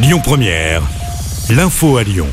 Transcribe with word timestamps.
Lyon 0.00 0.20
Première, 0.22 0.82
l'info 1.50 1.96
à 1.96 2.04
Lyon. 2.04 2.28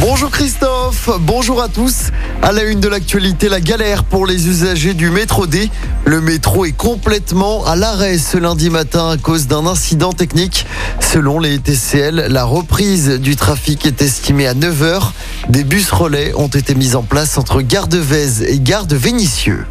Bonjour 0.00 0.32
Christophe, 0.32 1.08
bonjour 1.20 1.62
à 1.62 1.68
tous. 1.68 2.10
À 2.42 2.50
la 2.50 2.64
une 2.64 2.80
de 2.80 2.88
l'actualité, 2.88 3.48
la 3.48 3.60
galère 3.60 4.02
pour 4.02 4.26
les 4.26 4.48
usagers 4.48 4.94
du 4.94 5.08
métro 5.08 5.46
D. 5.46 5.70
Le 6.06 6.20
métro 6.20 6.64
est 6.64 6.76
complètement 6.76 7.64
à 7.66 7.76
l'arrêt 7.76 8.18
ce 8.18 8.36
lundi 8.36 8.68
matin 8.68 9.10
à 9.10 9.16
cause 9.16 9.46
d'un 9.46 9.64
incident 9.66 10.12
technique. 10.12 10.66
Selon 10.98 11.38
les 11.38 11.60
TCL, 11.60 12.26
la 12.30 12.42
reprise 12.42 13.10
du 13.20 13.36
trafic 13.36 13.86
est 13.86 14.02
estimée 14.02 14.48
à 14.48 14.54
9 14.54 14.82
heures. 14.82 15.12
Des 15.48 15.62
bus 15.62 15.92
relais 15.92 16.32
ont 16.34 16.48
été 16.48 16.74
mis 16.74 16.96
en 16.96 17.04
place 17.04 17.38
entre 17.38 17.62
Gare 17.62 17.86
de 17.86 17.98
Vèze 17.98 18.42
et 18.42 18.58
Gare 18.58 18.86
de 18.86 18.96
Vénissieux. 18.96 19.64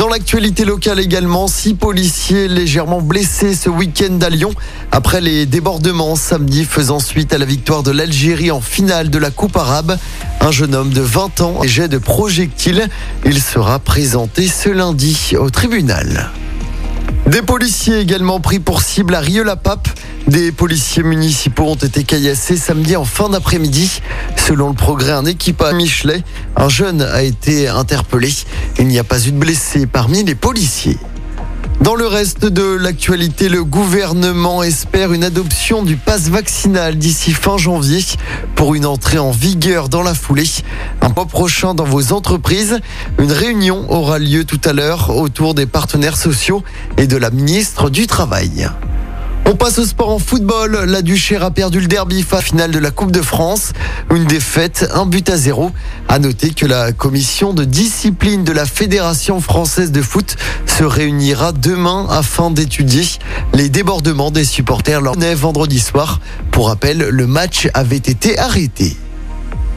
Dans 0.00 0.08
l'actualité 0.08 0.64
locale 0.64 0.98
également, 0.98 1.46
six 1.46 1.74
policiers 1.74 2.48
légèrement 2.48 3.02
blessés 3.02 3.54
ce 3.54 3.68
week-end 3.68 4.18
à 4.22 4.30
Lyon 4.30 4.50
après 4.92 5.20
les 5.20 5.44
débordements 5.44 6.16
samedi 6.16 6.64
faisant 6.64 7.00
suite 7.00 7.34
à 7.34 7.38
la 7.38 7.44
victoire 7.44 7.82
de 7.82 7.90
l'Algérie 7.90 8.50
en 8.50 8.62
finale 8.62 9.10
de 9.10 9.18
la 9.18 9.30
Coupe 9.30 9.58
arabe. 9.58 9.98
Un 10.40 10.52
jeune 10.52 10.74
homme 10.74 10.88
de 10.88 11.02
20 11.02 11.42
ans 11.42 11.62
et 11.62 11.68
jet 11.68 11.88
de 11.88 11.98
projectiles. 11.98 12.88
Il 13.26 13.42
sera 13.42 13.78
présenté 13.78 14.46
ce 14.46 14.70
lundi 14.70 15.34
au 15.38 15.50
tribunal. 15.50 16.30
Des 17.26 17.42
policiers 17.42 17.98
également 17.98 18.40
pris 18.40 18.58
pour 18.58 18.80
cible 18.80 19.14
à 19.14 19.20
Rieux-la-Pape. 19.20 19.86
Des 20.30 20.52
policiers 20.52 21.02
municipaux 21.02 21.64
ont 21.64 21.74
été 21.74 22.04
caillassés 22.04 22.56
samedi 22.56 22.94
en 22.94 23.04
fin 23.04 23.28
d'après-midi. 23.30 24.00
Selon 24.36 24.68
le 24.68 24.76
progrès, 24.76 25.10
un 25.10 25.24
équipage 25.24 25.74
Michelet, 25.74 26.22
un 26.54 26.68
jeune 26.68 27.02
a 27.02 27.24
été 27.24 27.66
interpellé. 27.66 28.32
Il 28.78 28.86
n'y 28.86 29.00
a 29.00 29.02
pas 29.02 29.26
eu 29.26 29.32
de 29.32 29.36
blessés 29.36 29.86
parmi 29.88 30.22
les 30.22 30.36
policiers. 30.36 30.98
Dans 31.80 31.96
le 31.96 32.06
reste 32.06 32.44
de 32.44 32.62
l'actualité, 32.62 33.48
le 33.48 33.64
gouvernement 33.64 34.62
espère 34.62 35.12
une 35.12 35.24
adoption 35.24 35.82
du 35.82 35.96
pass 35.96 36.28
vaccinal 36.28 36.96
d'ici 36.96 37.32
fin 37.32 37.58
janvier 37.58 38.04
pour 38.54 38.76
une 38.76 38.86
entrée 38.86 39.18
en 39.18 39.32
vigueur 39.32 39.88
dans 39.88 40.04
la 40.04 40.14
foulée. 40.14 40.48
Un 41.00 41.08
mois 41.08 41.26
prochain 41.26 41.74
dans 41.74 41.82
vos 41.82 42.12
entreprises, 42.12 42.78
une 43.18 43.32
réunion 43.32 43.90
aura 43.90 44.20
lieu 44.20 44.44
tout 44.44 44.60
à 44.64 44.72
l'heure 44.72 45.10
autour 45.10 45.54
des 45.54 45.66
partenaires 45.66 46.16
sociaux 46.16 46.62
et 46.98 47.08
de 47.08 47.16
la 47.16 47.30
ministre 47.30 47.90
du 47.90 48.06
Travail. 48.06 48.68
On 49.52 49.56
passe 49.56 49.80
au 49.80 49.84
sport 49.84 50.10
en 50.10 50.20
football. 50.20 50.84
La 50.86 51.02
Duchère 51.02 51.42
a 51.42 51.50
perdu 51.50 51.80
le 51.80 51.88
derby 51.88 52.24
finale 52.40 52.70
de 52.70 52.78
la 52.78 52.92
Coupe 52.92 53.10
de 53.10 53.20
France. 53.20 53.72
Une 54.14 54.24
défaite, 54.24 54.88
un 54.94 55.06
but 55.06 55.28
à 55.28 55.36
zéro. 55.36 55.72
À 56.06 56.20
noter 56.20 56.50
que 56.50 56.66
la 56.66 56.92
commission 56.92 57.52
de 57.52 57.64
discipline 57.64 58.44
de 58.44 58.52
la 58.52 58.64
Fédération 58.64 59.40
française 59.40 59.90
de 59.90 60.02
foot 60.02 60.36
se 60.66 60.84
réunira 60.84 61.50
demain 61.50 62.06
afin 62.10 62.52
d'étudier 62.52 63.02
les 63.52 63.68
débordements 63.68 64.30
des 64.30 64.44
supporters 64.44 65.00
lors 65.00 65.16
vendredi 65.18 65.80
soir. 65.80 66.20
Pour 66.52 66.68
rappel, 66.68 66.98
le 66.98 67.26
match 67.26 67.66
avait 67.74 67.96
été 67.96 68.38
arrêté. 68.38 68.96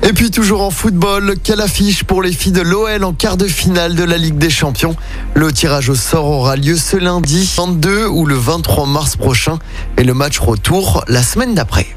Et 0.06 0.12
puis 0.12 0.32
toujours 0.32 0.62
en 0.62 0.70
football, 0.70 1.36
quelle 1.42 1.62
affiche 1.62 2.04
pour 2.04 2.22
les 2.22 2.34
filles 2.34 2.52
de 2.52 2.62
l'OL 2.62 3.06
en 3.06 3.14
quart 3.14 3.38
de 3.38 3.48
finale 3.48 3.96
de 3.96 4.04
la 4.04 4.18
Ligue 4.18 4.38
des 4.38 4.50
Champions? 4.50 4.98
Le 5.34 5.52
tirage 5.54 5.88
au 5.88 5.96
sort 5.96 6.26
aura 6.26 6.58
lieu 6.58 6.76
ce 6.76 6.98
lundi 6.98 7.50
22 7.56 8.08
ou 8.08 8.26
le 8.26 8.36
23 8.36 8.86
mars 8.86 9.16
prochain 9.16 9.60
et 9.98 10.04
le 10.04 10.14
match 10.14 10.40
retour 10.40 11.06
la 11.08 11.24
semaine 11.24 11.56
d'après. 11.56 11.88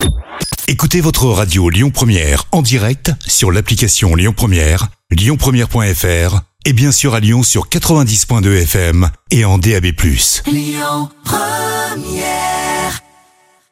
Écoutez 0.68 1.00
votre 1.00 1.26
radio 1.26 1.68
Lyon 1.68 1.90
Première 1.90 2.44
en 2.52 2.62
direct 2.62 3.10
sur 3.26 3.50
l'application 3.50 4.14
Lyon 4.14 4.34
Première, 4.36 4.86
lyonpremière.fr 5.10 6.40
et 6.64 6.72
bien 6.72 6.92
sûr 6.92 7.14
à 7.14 7.20
Lyon 7.20 7.42
sur 7.42 7.68
90.2 7.68 8.62
FM 8.62 9.10
et 9.32 9.44
en 9.44 9.58
DAB+. 9.58 9.86
Lyon 10.46 11.08
Première 11.24 13.05